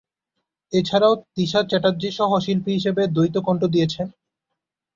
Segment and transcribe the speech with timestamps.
[0.73, 4.07] এছাড়াও তৃষা চ্যাটার্জি সহ-শিল্পী হিসেবে দ্বৈত কণ্ঠ দিয়েছেন।